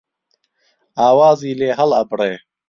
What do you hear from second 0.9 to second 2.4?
ئاوازی لێ هەڵ ئەبڕێ